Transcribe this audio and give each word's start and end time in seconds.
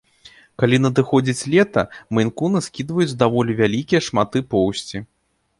Калі 0.61 0.79
надыходзіць 0.85 1.47
лета, 1.55 1.83
мэйн-куны 2.19 2.63
скідваюць 2.69 3.17
даволі 3.23 3.59
вялікія 3.63 4.01
шматы 4.07 4.47
поўсці. 4.57 4.97